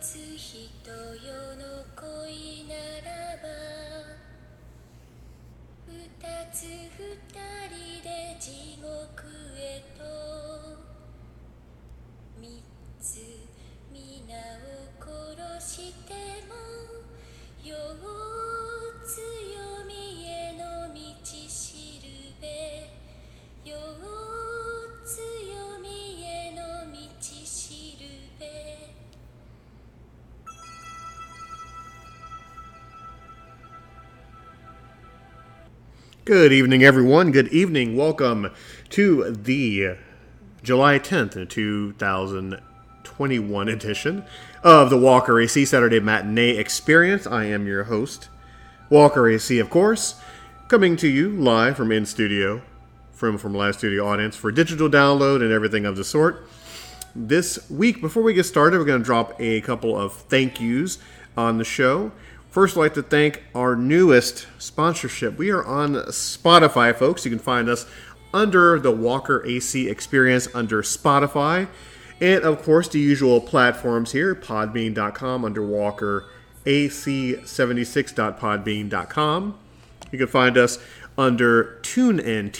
[0.00, 3.10] つ人よの恋なら
[3.42, 3.48] ば
[5.88, 5.92] 二
[6.52, 7.18] つ二
[7.68, 8.08] 人で
[8.38, 9.26] 地獄
[9.58, 10.04] へと
[12.40, 12.62] 三
[13.00, 13.18] つ
[13.92, 14.78] 皆を
[15.58, 16.14] 殺して
[16.46, 16.54] も
[17.64, 17.74] 四
[19.04, 19.16] つ
[19.56, 19.65] 読
[36.26, 37.30] Good evening, everyone.
[37.30, 37.96] Good evening.
[37.96, 38.50] Welcome
[38.90, 39.96] to the
[40.60, 44.24] July 10th, 2021 edition
[44.64, 47.28] of the Walker AC Saturday Matinee Experience.
[47.28, 48.28] I am your host,
[48.90, 50.20] Walker AC, of course,
[50.66, 52.60] coming to you live from in studio,
[53.12, 56.48] from from live studio audience for digital download and everything of the sort.
[57.14, 60.98] This week, before we get started, we're going to drop a couple of thank yous
[61.36, 62.10] on the show.
[62.56, 65.36] First, I'd like to thank our newest sponsorship.
[65.36, 67.26] We are on Spotify, folks.
[67.26, 67.84] You can find us
[68.32, 71.68] under the Walker AC Experience under Spotify.
[72.18, 76.24] And of course, the usual platforms here podbean.com under Walker
[76.64, 79.58] AC76.podbean.com.
[80.10, 80.78] You can find us
[81.18, 82.52] under TuneIn,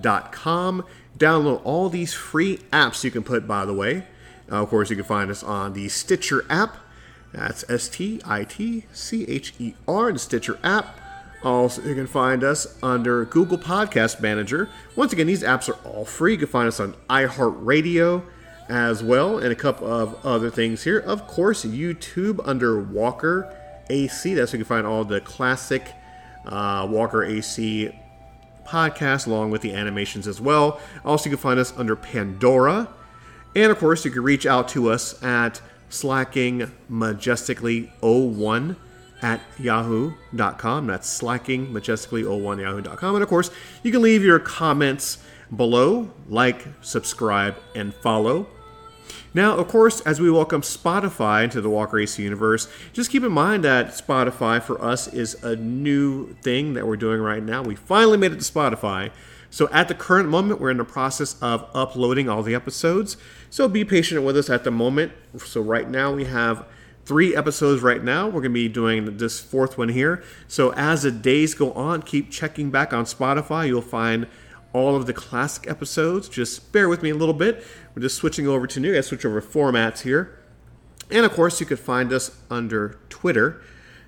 [0.00, 0.84] dot com.
[1.16, 4.08] Download all these free apps you can put, by the way.
[4.50, 6.78] Uh, of course, you can find us on the Stitcher app.
[7.34, 11.00] That's S T I T C H E R, the Stitcher app.
[11.42, 14.70] Also, you can find us under Google Podcast Manager.
[14.96, 16.32] Once again, these apps are all free.
[16.32, 18.24] You can find us on iHeartRadio
[18.68, 20.98] as well, and a couple of other things here.
[21.00, 23.54] Of course, YouTube under Walker
[23.90, 24.32] AC.
[24.32, 25.92] That's where you can find all the classic
[26.46, 27.90] uh, Walker AC
[28.64, 30.80] podcasts along with the animations as well.
[31.04, 32.88] Also, you can find us under Pandora.
[33.56, 38.76] And of course, you can reach out to us at slacking majestically 01
[39.22, 40.86] at yahoo.com.
[40.86, 43.14] That's slacking majestically 01 yahoo.com.
[43.14, 43.50] And of course,
[43.82, 45.18] you can leave your comments
[45.54, 48.46] below, like, subscribe, and follow.
[49.32, 53.32] Now, of course, as we welcome Spotify into the Walker AC universe, just keep in
[53.32, 57.62] mind that Spotify for us is a new thing that we're doing right now.
[57.62, 59.10] We finally made it to Spotify.
[59.54, 63.16] So at the current moment, we're in the process of uploading all the episodes.
[63.50, 65.12] So be patient with us at the moment.
[65.38, 66.66] So right now we have
[67.04, 68.26] three episodes right now.
[68.26, 70.24] We're going to be doing this fourth one here.
[70.48, 73.68] So as the days go on, keep checking back on Spotify.
[73.68, 74.26] You'll find
[74.72, 76.28] all of the classic episodes.
[76.28, 77.64] Just bear with me a little bit.
[77.94, 78.98] We're just switching over to new.
[78.98, 80.36] I switch over formats here.
[81.12, 83.62] And of course, you could find us under Twitter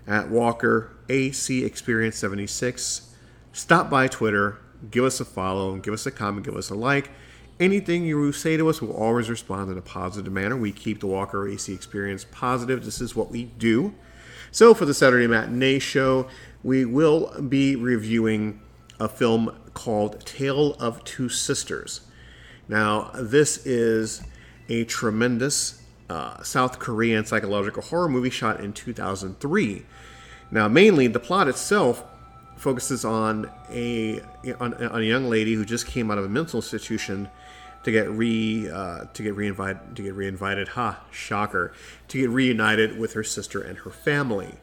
[0.09, 3.15] at Walker AC Experience 76.
[3.53, 4.59] Stop by Twitter,
[4.91, 7.11] give us a follow, give us a comment, give us a like.
[7.59, 10.57] Anything you say to us, we'll always respond in a positive manner.
[10.57, 12.85] We keep the Walker AC Experience positive.
[12.85, 13.95] This is what we do.
[14.51, 16.29] So for the Saturday Matinee Show,
[16.63, 18.61] we will be reviewing
[19.01, 22.03] a film called Tale of Two Sisters.
[22.69, 24.23] Now, this is
[24.69, 29.85] a tremendous uh, South Korean psychological horror movie shot in 2003.
[30.51, 32.05] Now, mainly the plot itself
[32.57, 34.21] focuses on a
[34.61, 37.29] on, on a young lady who just came out of a mental institution
[37.85, 40.69] to get re uh, to get reinvited to get reinvited.
[40.69, 41.73] Ha, shocker!
[42.09, 44.55] To get reunited with her sister and her family.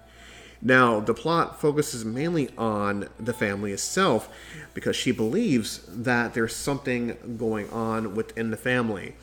[0.66, 4.30] Now, the plot focuses mainly on the family itself
[4.74, 9.16] because she believes that there's something going on within the family.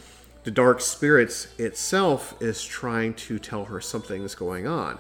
[0.45, 4.99] The dark spirits itself is trying to tell her something is going on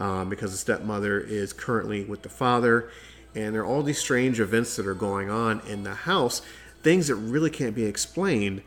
[0.00, 2.90] um, because the stepmother is currently with the father,
[3.34, 6.42] and there are all these strange events that are going on in the house,
[6.82, 8.62] things that really can't be explained.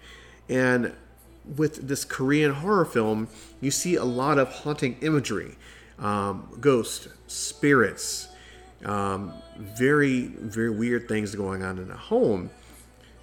[0.48, 0.94] And
[1.58, 3.28] with this Korean horror film,
[3.60, 5.56] you see a lot of haunting imagery
[6.00, 8.30] um, ghosts, spirits,
[8.86, 12.50] um, very, very weird things going on in a home.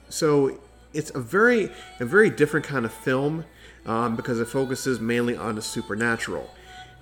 [0.09, 0.59] So
[0.93, 1.71] it's a very,
[2.01, 3.45] a very different kind of film
[3.87, 6.51] um, because it focuses mainly on the supernatural.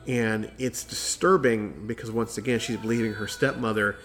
[0.08, 3.96] And it's disturbing because once again, she's believing her stepmother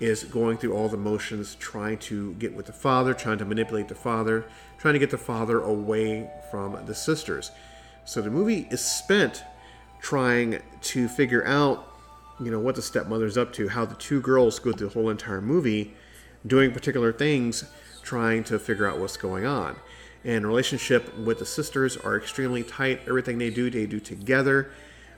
[0.00, 3.86] is going through all the motions, trying to get with the father, trying to manipulate
[3.86, 4.44] the father,
[4.78, 7.52] trying to get the father away from the sisters.
[8.04, 9.44] So the movie is spent
[10.00, 11.88] trying to figure out,
[12.40, 15.08] you know, what the stepmother's up to, how the two girls go through the whole
[15.08, 15.94] entire movie,
[16.46, 17.64] doing particular things,
[18.02, 19.76] trying to figure out what's going on.
[20.24, 23.00] And relationship with the sisters are extremely tight.
[23.06, 24.72] Everything they do, they do together.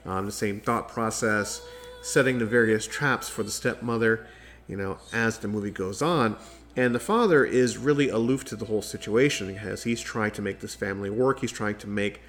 [0.07, 1.61] Um, the same thought process,
[2.01, 4.25] setting the various traps for the stepmother,
[4.67, 6.37] you know, as the movie goes on.
[6.75, 10.61] And the father is really aloof to the whole situation because he's trying to make
[10.61, 11.41] this family work.
[11.41, 12.21] He's trying to make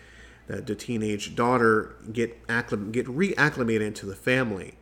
[0.48, 4.74] that the teenage daughter get acclim- get reacclimated into the family,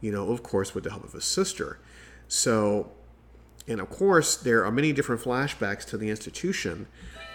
[0.00, 1.80] you know, of course with the help of his sister.
[2.28, 2.92] So,
[3.66, 6.86] and of course there are many different flashbacks to the institution,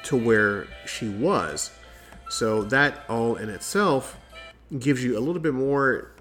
[0.04, 1.72] to where she was.
[2.30, 4.16] So that all in itself
[4.78, 6.12] gives you a little bit more,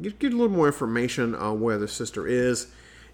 [0.00, 2.68] get, get a little more information on where the sister is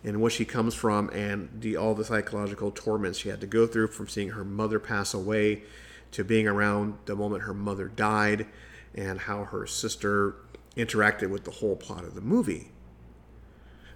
[0.04, 3.66] and where she comes from and the all the psychological torments she had to go
[3.66, 5.62] through from seeing her mother pass away
[6.12, 8.46] to being around the moment her mother died
[8.94, 10.36] and how her sister
[10.76, 12.70] interacted with the whole plot of the movie.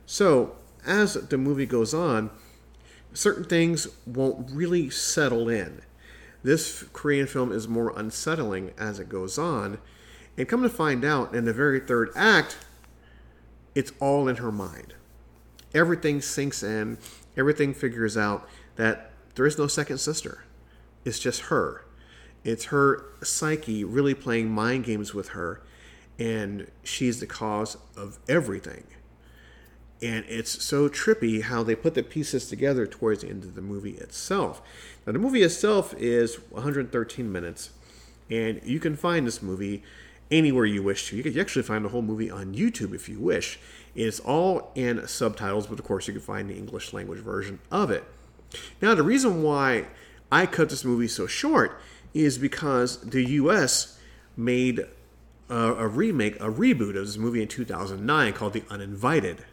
[0.05, 2.31] So, as the movie goes on,
[3.15, 5.83] certain things won't really settle in.
[6.43, 9.79] This Korean film is more unsettling as it goes on.
[10.37, 12.57] And come to find out, in the very third act,
[13.75, 14.95] it's all in her mind.
[15.75, 16.99] Everything sinks in,
[17.37, 20.45] everything figures out that there is no second sister.
[21.05, 21.85] It's just her.
[22.45, 25.63] It's her psyche really playing mind games with her,
[26.19, 28.85] and she's the cause of everything.
[30.03, 33.63] And it's so trippy how they put the pieces together towards the end of the
[33.63, 34.61] movie itself.
[35.07, 37.71] Now, the movie itself is 113 minutes,
[38.29, 39.85] and you can find this movie
[40.31, 41.17] anywhere you wish to.
[41.17, 43.59] You can actually find the whole movie on YouTube if you wish.
[43.95, 47.91] It's all in subtitles, but of course, you can find the English language version of
[47.91, 48.05] it.
[48.81, 49.87] Now, the reason why
[50.31, 51.81] I cut this movie so short
[52.15, 53.99] is because the US
[54.37, 54.81] made
[55.49, 59.45] a, a remake, a reboot of this movie in 2009 called The Uninvited.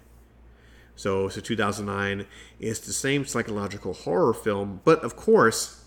[0.96, 2.26] So, so 2009
[2.60, 5.79] is the same psychological horror film, but of course,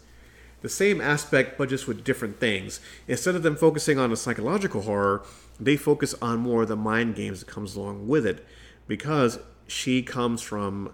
[0.62, 2.81] the same aspect, but just with different things.
[3.06, 5.25] Instead of them focusing on the psychological horror,
[5.61, 8.47] they focus on more of the mind games that comes along with it,
[8.88, 10.93] because she comes from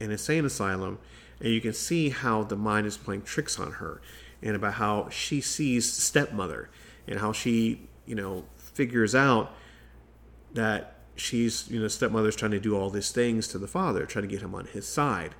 [0.00, 0.98] an insane asylum,
[1.40, 4.00] and you can see how the mind is playing tricks on her
[4.42, 6.70] and about how she sees stepmother
[7.06, 9.52] and how she, you know, figures out
[10.54, 14.22] that she's, you know, stepmother's trying to do all these things to the father, trying
[14.22, 15.34] to get him on his side.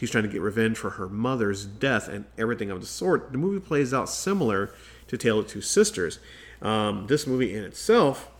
[0.00, 3.32] She's trying to get revenge for her mother's death and everything of the sort.
[3.32, 4.72] The movie plays out similar
[5.08, 6.18] to Tale of Two Sisters.
[6.62, 8.30] Um, this movie in itself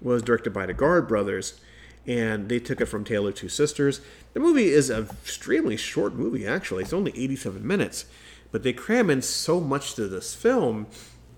[0.00, 1.60] was directed by the Guard brothers,
[2.06, 4.00] and they took it from Tale of Two Sisters.
[4.32, 6.84] The movie is an extremely short movie, actually.
[6.84, 8.06] It's only 87 minutes
[8.52, 10.86] but they cram in so much to this film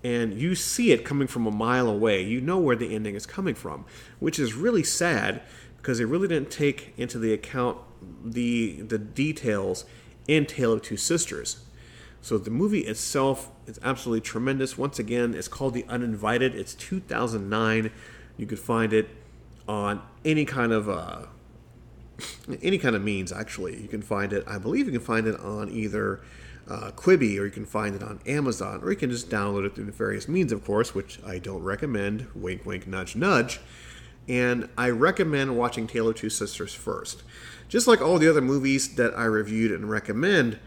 [0.03, 2.21] and you see it coming from a mile away.
[2.21, 3.85] You know where the ending is coming from,
[4.19, 5.41] which is really sad
[5.77, 7.77] because they really didn't take into the account
[8.23, 9.85] the the details
[10.27, 11.63] in Tale of Two Sisters.
[12.21, 14.77] So the movie itself is absolutely tremendous.
[14.77, 16.55] Once again, it's called The Uninvited.
[16.55, 17.91] It's 2009.
[18.37, 19.09] You could find it
[19.67, 21.27] on any kind of uh,
[22.61, 23.31] any kind of means.
[23.31, 24.43] Actually, you can find it.
[24.47, 26.21] I believe you can find it on either
[26.67, 29.75] uh, Tubi, or you can find it on Amazon, or you can just download it
[29.75, 32.27] through the various means, of course, which I don't recommend.
[32.33, 33.59] Wink, wink, nudge, nudge.
[34.27, 37.23] And I recommend watching Tale of Two Sisters first.
[37.67, 40.59] Just like all the other movies that I reviewed and recommend,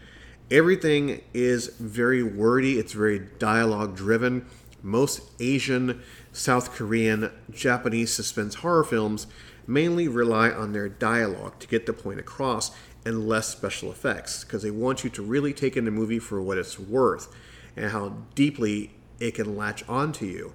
[0.49, 4.45] everything is very wordy, it's very dialogue driven.
[4.81, 6.01] Most Asian,
[6.31, 9.27] South Korean, Japanese suspense horror films
[9.67, 12.71] mainly rely on their dialogue to get the point across
[13.05, 16.41] and less special effects because they want you to really take in the movie for
[16.41, 17.33] what it's worth
[17.75, 20.53] and how deeply it can latch onto you.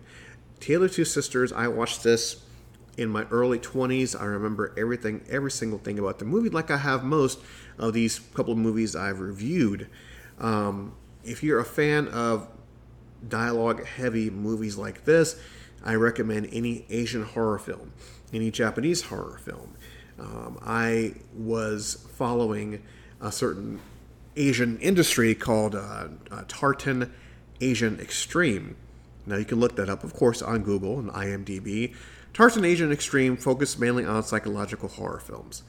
[0.61, 2.43] Tale of Two Sisters, I watched this
[2.97, 4.21] in my early 20s.
[4.21, 7.41] I remember everything, every single thing about the movie, like I have most
[7.79, 9.89] of these couple of movies I've reviewed.
[10.39, 12.49] Um, if you're a fan of
[13.27, 15.41] dialogue heavy movies like this,
[15.85, 17.93] I recommend any Asian horror film,
[18.33, 19.75] any Japanese horror film
[20.19, 22.83] um, I was following
[23.21, 23.81] a certain
[24.37, 27.13] Asian industry called uh, uh, Tartan
[27.61, 28.77] Asian Extreme.
[29.27, 31.95] Now you can look that up, of course, on Google and IMDb.
[32.35, 35.62] Tartan Asian Extreme focused mainly on psychological horror films,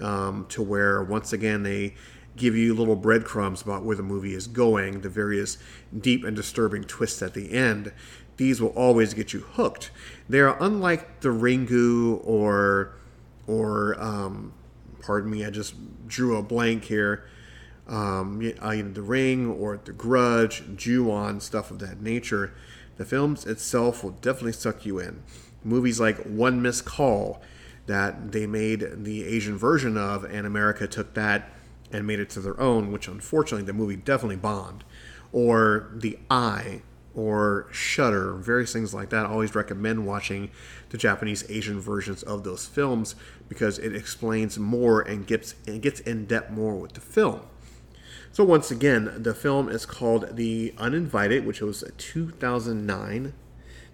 [0.00, 1.94] um, to where once again they
[2.36, 5.58] give you little breadcrumbs about where the movie is going, the various
[5.96, 7.92] deep and disturbing twists at the end.
[8.38, 9.90] These will always get you hooked.
[10.28, 12.94] They are unlike the Ringu or
[13.46, 14.52] or um,
[15.00, 15.74] pardon me, I just
[16.08, 17.24] drew a blank here.
[17.86, 22.52] Um, The Ring or The Grudge, Ju-on, stuff of that nature.
[22.96, 25.22] The films itself will definitely suck you in.
[25.66, 27.42] Movies like One Missed Call
[27.86, 31.50] that they made the Asian version of, and America took that
[31.92, 34.84] and made it to their own, which unfortunately the movie definitely bombed.
[35.32, 36.82] Or The Eye,
[37.14, 39.26] or Shutter, various things like that.
[39.26, 40.50] I always recommend watching
[40.90, 43.14] the Japanese Asian versions of those films
[43.48, 47.40] because it explains more and gets and gets in depth more with the film.
[48.32, 53.32] So once again, the film is called The Uninvited, which was 2009.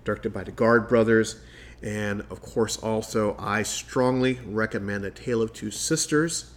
[0.05, 1.41] directed by the Guard brothers.
[1.83, 6.53] And of course, also, I strongly recommend A Tale of Two Sisters.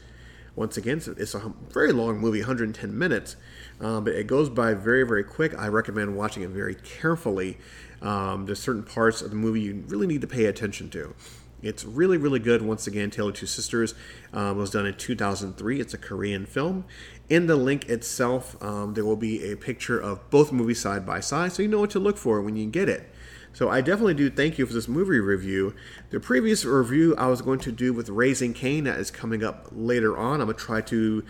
[0.55, 3.35] Once again, it's a very long movie, 110 minutes,
[3.81, 5.57] um, but it goes by very, very quick.
[5.57, 7.57] I recommend watching it very carefully.
[8.01, 11.13] Um, there's certain parts of the movie you really need to pay attention to.
[11.61, 12.61] It's really, really good.
[12.61, 13.95] Once again, Tale of Two Sisters
[14.31, 15.79] um, was done in 2003.
[15.81, 16.85] It's a Korean film.
[17.27, 21.19] In the link itself, um, there will be a picture of both movies side by
[21.19, 23.11] side, so you know what to look for when you get it.
[23.55, 25.73] So I definitely do thank you for this movie review.
[26.09, 29.69] The previous review I was going to do with Raising Cain that is coming up
[29.71, 30.41] later on.
[30.41, 31.23] I'm going to try to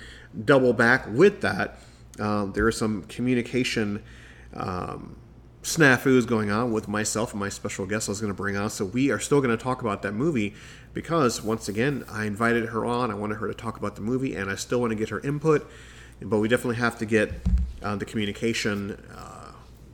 [0.44, 1.78] double back with that.
[2.20, 4.02] Um, there is some communication
[4.56, 5.18] um,
[5.62, 8.72] snafus going on with myself and my special guest I was going to bring on.
[8.72, 10.56] So we are still going to talk about that movie
[10.96, 13.12] because, once again, I invited her on.
[13.12, 15.20] I wanted her to talk about the movie, and I still want to get her
[15.20, 15.70] input.
[16.20, 17.34] But we definitely have to get
[17.84, 19.35] uh, the communication uh,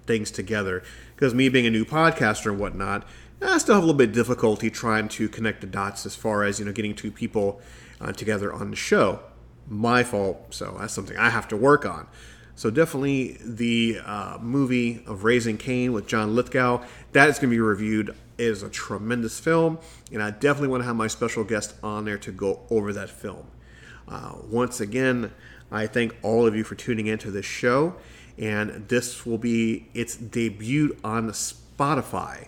[0.05, 0.83] things together
[1.15, 3.07] because me being a new podcaster and whatnot,
[3.41, 6.43] I still have a little bit of difficulty trying to connect the dots as far
[6.43, 7.61] as you know getting two people
[7.99, 9.19] uh, together on the show.
[9.67, 10.53] My fault.
[10.53, 12.07] So that's something I have to work on.
[12.55, 17.55] So definitely the uh, movie of Raising Cain with John Lithgow that is going to
[17.55, 18.09] be reviewed.
[18.37, 19.79] It is a tremendous film,
[20.11, 23.09] and I definitely want to have my special guest on there to go over that
[23.09, 23.47] film.
[24.07, 25.31] Uh, once again,
[25.71, 27.95] I thank all of you for tuning into this show,
[28.41, 32.47] and this will be its debut on Spotify.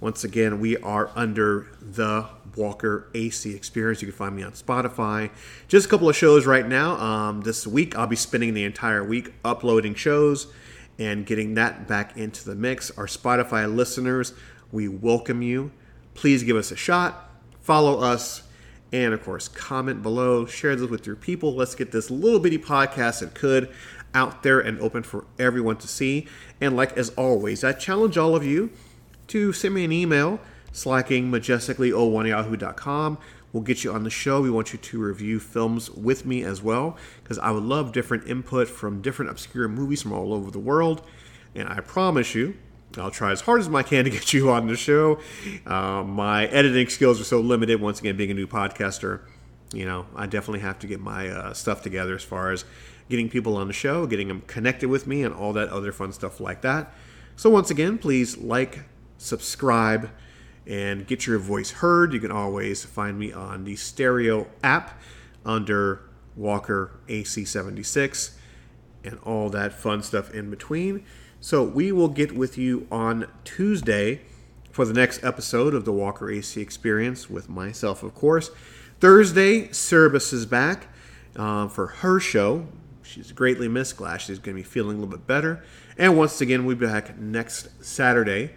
[0.00, 4.02] Once again, we are under the Walker AC Experience.
[4.02, 5.30] You can find me on Spotify.
[5.68, 6.96] Just a couple of shows right now.
[6.96, 10.48] Um, this week, I'll be spending the entire week uploading shows
[10.98, 12.90] and getting that back into the mix.
[12.98, 14.34] Our Spotify listeners,
[14.72, 15.70] we welcome you.
[16.14, 18.42] Please give us a shot, follow us,
[18.92, 21.54] and of course, comment below, share this with your people.
[21.54, 23.72] Let's get this little bitty podcast that could
[24.14, 26.26] out there and open for everyone to see.
[26.60, 28.70] And like as always, I challenge all of you
[29.28, 30.40] to send me an email
[30.72, 33.18] slacking majestically01yahoo.com.
[33.52, 34.40] We'll get you on the show.
[34.40, 38.28] We want you to review films with me as well because I would love different
[38.28, 41.02] input from different obscure movies from all over the world.
[41.54, 42.56] And I promise you,
[42.96, 45.18] I'll try as hard as I can to get you on the show.
[45.66, 49.22] Uh, my editing skills are so limited, once again, being a new podcaster.
[49.72, 52.64] You know, I definitely have to get my uh, stuff together as far as
[53.08, 56.12] getting people on the show, getting them connected with me, and all that other fun
[56.12, 56.92] stuff like that.
[57.36, 58.80] So, once again, please like,
[59.18, 60.10] subscribe,
[60.66, 62.12] and get your voice heard.
[62.12, 65.00] You can always find me on the Stereo app
[65.44, 66.02] under
[66.36, 68.32] Walker AC76
[69.04, 71.04] and all that fun stuff in between.
[71.40, 74.20] So we will get with you on Tuesday
[74.70, 78.50] for the next episode of the Walker AC Experience with myself, of course.
[79.00, 80.88] Thursday, Cerebus is back
[81.34, 82.66] uh, for her show.
[83.02, 83.96] She's greatly missed.
[83.96, 85.64] Glad she's going to be feeling a little bit better.
[85.96, 88.50] And once again, we'll be back next Saturday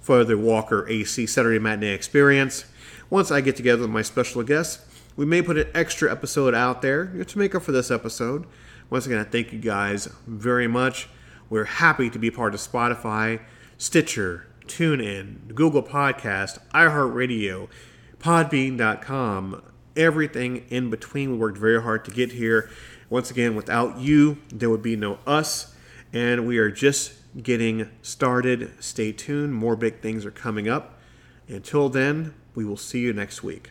[0.00, 2.64] for the Walker AC Saturday Matinee Experience.
[3.10, 6.80] Once I get together with my special guests, we may put an extra episode out
[6.80, 8.46] there to make up for this episode.
[8.88, 11.10] Once again, I thank you guys very much.
[11.50, 13.40] We're happy to be part of Spotify,
[13.76, 17.68] Stitcher, TuneIn, Google Podcast, iHeartRadio,
[18.18, 19.62] Podbean.com,
[20.00, 21.32] everything in between.
[21.32, 22.70] We worked very hard to get here.
[23.08, 25.74] Once again, without you, there would be no us.
[26.12, 28.72] And we are just getting started.
[28.80, 29.54] Stay tuned.
[29.54, 30.98] More big things are coming up.
[31.46, 33.70] Until then, we will see you next week.